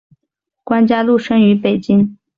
[0.63, 2.17] 关嘉禄生于北京。